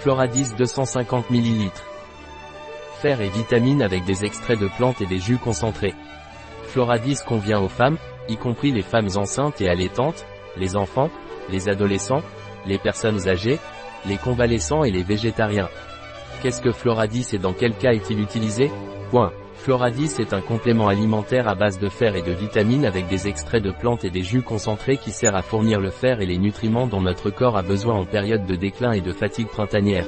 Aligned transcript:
Floradis 0.00 0.54
250 0.56 1.30
ml. 1.30 1.70
Fer 3.02 3.20
et 3.20 3.28
vitamines 3.28 3.82
avec 3.82 4.04
des 4.04 4.24
extraits 4.24 4.58
de 4.58 4.66
plantes 4.78 5.02
et 5.02 5.06
des 5.06 5.18
jus 5.18 5.36
concentrés. 5.36 5.92
Floradis 6.68 7.18
convient 7.26 7.60
aux 7.60 7.68
femmes, 7.68 7.98
y 8.26 8.38
compris 8.38 8.72
les 8.72 8.80
femmes 8.80 9.10
enceintes 9.16 9.60
et 9.60 9.68
allaitantes, 9.68 10.24
les 10.56 10.74
enfants, 10.74 11.10
les 11.50 11.68
adolescents, 11.68 12.22
les 12.66 12.78
personnes 12.78 13.28
âgées, 13.28 13.58
les 14.06 14.16
convalescents 14.16 14.84
et 14.84 14.90
les 14.90 15.02
végétariens. 15.02 15.68
Qu'est-ce 16.40 16.62
que 16.62 16.72
Floradis 16.72 17.26
et 17.34 17.38
dans 17.38 17.52
quel 17.52 17.74
cas 17.74 17.92
est-il 17.92 18.20
utilisé? 18.20 18.70
Point. 19.10 19.32
Floradis 19.62 20.14
est 20.18 20.32
un 20.32 20.40
complément 20.40 20.88
alimentaire 20.88 21.46
à 21.46 21.54
base 21.54 21.78
de 21.78 21.90
fer 21.90 22.16
et 22.16 22.22
de 22.22 22.32
vitamines 22.32 22.86
avec 22.86 23.08
des 23.08 23.28
extraits 23.28 23.62
de 23.62 23.70
plantes 23.70 24.06
et 24.06 24.10
des 24.10 24.22
jus 24.22 24.40
concentrés 24.40 24.96
qui 24.96 25.10
sert 25.10 25.36
à 25.36 25.42
fournir 25.42 25.80
le 25.80 25.90
fer 25.90 26.22
et 26.22 26.26
les 26.26 26.38
nutriments 26.38 26.86
dont 26.86 27.02
notre 27.02 27.28
corps 27.28 27.58
a 27.58 27.62
besoin 27.62 27.94
en 27.94 28.06
période 28.06 28.46
de 28.46 28.54
déclin 28.54 28.92
et 28.92 29.02
de 29.02 29.12
fatigue 29.12 29.48
printanière. 29.48 30.06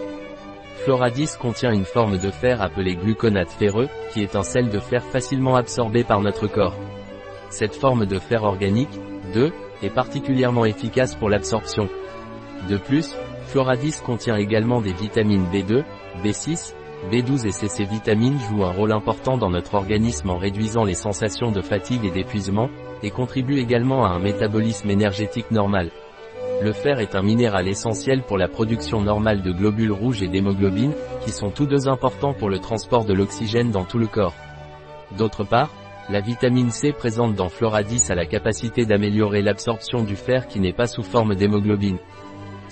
Floradis 0.85 1.33
contient 1.39 1.71
une 1.71 1.85
forme 1.85 2.17
de 2.17 2.31
fer 2.31 2.63
appelée 2.63 2.97
gluconate 2.97 3.51
ferreux, 3.51 3.91
qui 4.15 4.23
est 4.23 4.37
un 4.37 4.43
sel 4.43 4.71
de 4.71 4.79
fer 4.79 5.05
facilement 5.05 5.57
absorbé 5.57 6.03
par 6.03 6.23
notre 6.23 6.47
corps. 6.47 6.75
Cette 7.51 7.75
forme 7.77 8.07
de 8.07 8.19
fer 8.19 8.45
organique, 8.45 8.99
2, 9.35 9.53
est 9.83 9.95
particulièrement 9.95 10.65
efficace 10.65 11.15
pour 11.15 11.29
l'absorption. 11.29 11.91
De 12.71 12.79
plus, 12.79 13.15
Floradis 13.49 14.01
contient 14.03 14.37
également 14.37 14.81
des 14.81 14.95
vitamines 14.95 15.45
B2, 15.53 15.85
B6, 16.25 16.73
B12 17.11 17.47
et 17.47 17.51
C. 17.51 17.69
Ces 17.69 17.85
vitamines 17.85 18.39
jouent 18.39 18.65
un 18.65 18.71
rôle 18.71 18.93
important 18.93 19.37
dans 19.37 19.51
notre 19.51 19.75
organisme 19.75 20.31
en 20.31 20.39
réduisant 20.39 20.85
les 20.85 20.95
sensations 20.95 21.51
de 21.51 21.61
fatigue 21.61 22.05
et 22.05 22.11
d'épuisement, 22.11 22.71
et 23.03 23.11
contribuent 23.11 23.59
également 23.59 24.05
à 24.05 24.11
un 24.11 24.21
métabolisme 24.21 24.89
énergétique 24.89 25.51
normal. 25.51 25.91
Le 26.63 26.73
fer 26.73 27.01
est 27.01 27.17
un 27.17 27.23
minéral 27.23 27.67
essentiel 27.67 28.23
pour 28.23 28.39
la 28.39 28.47
production 28.47 29.01
normale 29.01 29.43
de 29.43 29.51
globules 29.51 29.91
rouges 29.91 30.23
et 30.23 30.29
d'hémoglobine, 30.29 30.95
qui 31.25 31.33
sont 31.33 31.51
tous 31.51 31.67
deux 31.67 31.89
importants 31.89 32.35
pour 32.35 32.49
le 32.49 32.61
transport 32.61 33.05
de 33.05 33.13
l'oxygène 33.13 33.73
dans 33.73 33.85
tout 33.85 33.99
le 33.99 34.07
corps. 34.07 34.35
D'autre 35.19 35.43
part, 35.43 35.71
la 36.09 36.21
vitamine 36.21 36.71
C 36.71 36.93
présente 36.93 37.35
dans 37.35 37.49
Floradis 37.49 38.11
a 38.11 38.15
la 38.15 38.27
capacité 38.27 38.87
d'améliorer 38.87 39.43
l'absorption 39.43 40.05
du 40.05 40.15
fer 40.15 40.47
qui 40.47 40.61
n'est 40.61 40.73
pas 40.73 40.87
sous 40.87 41.03
forme 41.03 41.35
d'hémoglobine. 41.35 41.99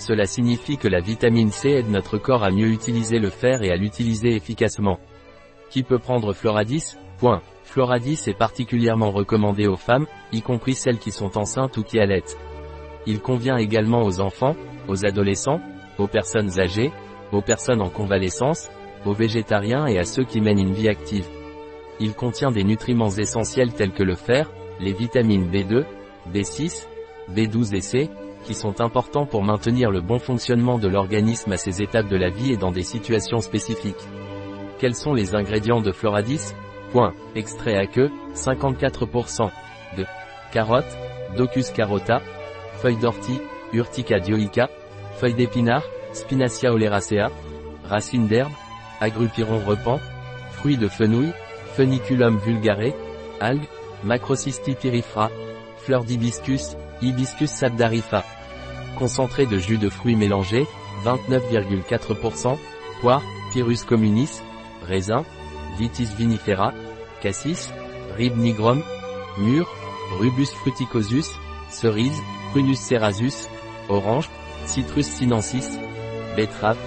Cela 0.01 0.25
signifie 0.25 0.77
que 0.77 0.87
la 0.87 0.99
vitamine 0.99 1.51
C 1.51 1.69
aide 1.69 1.91
notre 1.91 2.17
corps 2.17 2.43
à 2.43 2.49
mieux 2.49 2.69
utiliser 2.69 3.19
le 3.19 3.29
fer 3.29 3.61
et 3.61 3.69
à 3.69 3.75
l'utiliser 3.75 4.35
efficacement. 4.35 4.97
Qui 5.69 5.83
peut 5.83 5.99
prendre 5.99 6.33
Floradis? 6.33 6.95
Point. 7.19 7.43
Floradis 7.63 8.19
est 8.25 8.33
particulièrement 8.33 9.11
recommandé 9.11 9.67
aux 9.67 9.77
femmes, 9.77 10.07
y 10.31 10.41
compris 10.41 10.73
celles 10.73 10.97
qui 10.97 11.11
sont 11.11 11.37
enceintes 11.37 11.77
ou 11.77 11.83
qui 11.83 11.99
allaitent. 11.99 12.35
Il 13.05 13.19
convient 13.19 13.57
également 13.57 14.01
aux 14.01 14.21
enfants, 14.21 14.55
aux 14.87 15.05
adolescents, 15.05 15.61
aux 15.99 16.07
personnes 16.07 16.59
âgées, 16.59 16.91
aux 17.31 17.43
personnes 17.43 17.81
en 17.83 17.89
convalescence, 17.89 18.71
aux 19.05 19.13
végétariens 19.13 19.85
et 19.85 19.99
à 19.99 20.03
ceux 20.03 20.23
qui 20.23 20.41
mènent 20.41 20.57
une 20.57 20.73
vie 20.73 20.89
active. 20.89 21.27
Il 21.99 22.15
contient 22.15 22.49
des 22.49 22.63
nutriments 22.63 23.11
essentiels 23.11 23.73
tels 23.73 23.93
que 23.93 24.01
le 24.01 24.15
fer, 24.15 24.49
les 24.79 24.93
vitamines 24.93 25.51
B2, 25.51 25.85
B6, 26.33 26.87
B12 27.31 27.75
et 27.75 27.81
C, 27.81 28.09
qui 28.43 28.53
sont 28.53 28.81
importants 28.81 29.25
pour 29.25 29.43
maintenir 29.43 29.91
le 29.91 30.01
bon 30.01 30.19
fonctionnement 30.19 30.77
de 30.77 30.87
l'organisme 30.87 31.51
à 31.51 31.57
ces 31.57 31.81
étapes 31.81 32.07
de 32.07 32.17
la 32.17 32.29
vie 32.29 32.51
et 32.51 32.57
dans 32.57 32.71
des 32.71 32.83
situations 32.83 33.39
spécifiques. 33.39 34.07
Quels 34.79 34.95
sont 34.95 35.13
les 35.13 35.35
ingrédients 35.35 35.81
de 35.81 35.91
Floradis? 35.91 36.53
Point. 36.91 37.13
Extrait 37.35 37.77
à 37.77 37.85
queue, 37.85 38.09
54%. 38.33 39.49
De 39.97 40.05
carottes, 40.51 40.97
Docus 41.37 41.69
carota, 41.69 42.21
feuilles 42.75 42.97
d'ortie, 42.97 43.39
Urtica 43.73 44.19
dioica, 44.19 44.69
feuilles 45.15 45.33
d'épinard, 45.33 45.83
Spinacia 46.13 46.73
oleracea, 46.73 47.29
racines 47.85 48.27
d'herbe, 48.27 48.51
agrupiron 48.99 49.59
repent, 49.65 49.99
fruits 50.51 50.77
de 50.77 50.87
fenouil, 50.87 51.31
Feniculum 51.75 52.37
vulgare, 52.37 52.93
algues, 53.39 53.67
Macrocysti 54.03 54.75
pyrifra, 54.75 55.29
fleurs 55.77 56.03
d'hibiscus, 56.03 56.75
Hibiscus 57.01 57.49
sabdarifa. 57.49 58.23
Concentré 58.97 59.45
de 59.45 59.57
jus 59.57 59.77
de 59.77 59.89
fruits 59.89 60.15
mélangés, 60.15 60.67
29,4%, 61.03 62.57
poire, 63.01 63.23
Pyrus 63.51 63.83
communis, 63.83 64.41
raisin, 64.87 65.25
Vitis 65.77 66.09
vinifera, 66.17 66.73
cassis, 67.21 67.71
Rib 68.17 68.37
nigrum, 68.37 68.81
mûr, 69.37 69.67
Rubus 70.19 70.51
fruticosus, 70.51 71.31
cerise, 71.69 72.21
Prunus 72.51 72.77
cerasus, 72.77 73.47
orange, 73.89 74.29
Citrus 74.65 75.05
sinensis, 75.05 75.79
betterave, 76.35 76.77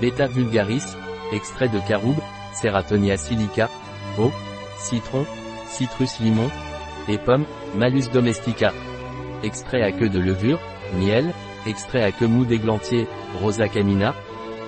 Beta 0.00 0.26
vulgaris, 0.26 0.96
extrait 1.32 1.68
de 1.68 1.80
caroube, 1.80 2.20
Ceratonia 2.52 3.16
silica, 3.16 3.68
eau, 4.18 4.30
citron, 4.78 5.26
Citrus 5.66 6.20
limon, 6.20 6.48
et 7.08 7.18
pomme, 7.18 7.44
Malus 7.74 8.10
domestica 8.10 8.72
extrait 9.44 9.82
à 9.82 9.92
queue 9.92 10.08
de 10.08 10.18
levure, 10.18 10.60
miel, 10.98 11.32
extrait 11.66 12.02
à 12.02 12.12
queue 12.12 12.26
mou 12.26 12.44
d'églantier, 12.44 13.06
rosa 13.40 13.68
canina, 13.68 14.14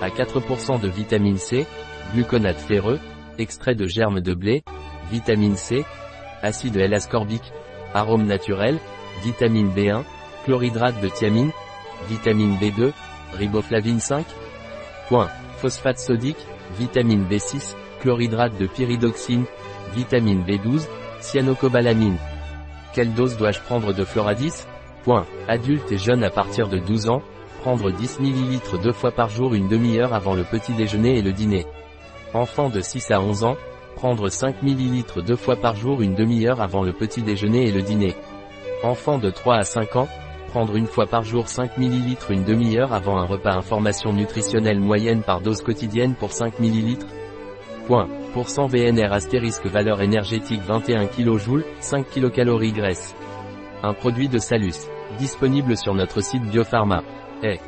à 0.01 0.09
4% 0.09 0.81
de 0.81 0.89
vitamine 0.89 1.39
C, 1.39 1.67
gluconate 2.15 2.59
ferreux, 2.59 3.01
extrait 3.39 3.75
de 3.75 3.87
germes 3.87 4.21
de 4.21 4.35
blé, 4.35 4.63
vitamine 5.11 5.57
C, 5.57 5.85
acide 6.43 6.77
L-ascorbique, 6.77 7.53
arôme 7.95 8.27
naturel, 8.27 8.79
vitamine 9.23 9.71
B1, 9.71 10.03
chlorhydrate 10.45 11.01
de 11.01 11.09
thiamine, 11.09 11.51
vitamine 12.09 12.57
B2, 12.57 12.93
riboflavine 13.35 14.01
5. 14.01 14.25
Point. 15.09 15.29
Phosphate 15.59 15.99
sodique, 15.99 16.47
vitamine 16.79 17.25
B6, 17.25 17.75
chlorhydrate 18.01 18.59
de 18.59 18.67
pyridoxine, 18.67 19.45
vitamine 19.95 20.45
B12, 20.45 20.87
cyanocobalamine. 21.21 22.19
Quelle 22.97 23.13
dose 23.13 23.37
dois-je 23.37 23.61
prendre 23.61 23.93
de 23.93 24.05
Floradis? 24.05 24.65
Point. 25.05 25.27
Adulte 25.49 25.93
et 25.93 25.99
jeune 25.99 26.25
à 26.25 26.31
partir 26.31 26.67
de 26.67 26.79
12 26.79 27.11
ans, 27.11 27.21
prendre 27.61 27.91
10 27.91 28.21
ml 28.21 28.81
deux 28.83 28.93
fois 28.95 29.11
par 29.11 29.29
jour 29.29 29.53
une 29.53 29.69
demi-heure 29.69 30.15
avant 30.15 30.35
le 30.35 30.45
petit 30.45 30.73
déjeuner 30.73 31.19
et 31.19 31.21
le 31.21 31.35
dîner. 31.35 31.67
Enfant 32.33 32.71
de 32.71 32.81
6 32.81 33.11
à 33.11 33.21
11 33.21 33.45
ans, 33.45 33.57
prendre 33.97 34.31
5 34.31 34.63
ml 34.63 35.23
deux 35.27 35.37
fois 35.37 35.57
par 35.57 35.77
jour 35.77 36.01
une 36.01 36.15
demi-heure 36.15 36.63
avant 36.63 36.83
le 36.83 36.95
petit 36.95 37.21
déjeuner 37.21 37.69
et 37.69 37.71
le 37.71 37.83
dîner. 37.83 38.15
Enfant 38.83 39.19
de 39.19 39.29
3 39.29 39.57
à 39.57 39.65
5 39.65 39.97
ans, 39.97 40.09
prendre 40.49 40.75
une 40.75 40.87
fois 40.87 41.05
par 41.05 41.23
jour 41.23 41.49
5 41.49 41.77
ml 41.77 42.17
une 42.31 42.45
demi-heure 42.45 42.95
avant 42.95 43.19
un 43.19 43.27
repas 43.27 43.53
information 43.53 44.15
nutritionnelle 44.15 44.81
moyenne 44.81 45.21
par 45.21 45.43
dose 45.43 45.61
quotidienne 45.61 46.15
pour 46.15 46.33
5 46.33 46.61
ml. 46.61 47.05
Point. 47.89 48.09
Pour 48.37 48.51
100 48.51 48.67
VNR 48.67 49.15
astérisque 49.15 49.65
valeur 49.65 50.03
énergétique 50.03 50.61
21 50.61 51.07
kJ, 51.07 51.65
5 51.81 52.07
kcal 52.07 52.51
graisse. 52.71 53.17
Un 53.83 53.95
produit 53.95 54.29
de 54.29 54.37
Salus. 54.37 54.75
Disponible 55.19 55.75
sur 55.75 55.95
notre 55.95 56.21
site 56.21 56.43
Biopharma. 56.43 57.03
Eh. 57.43 57.59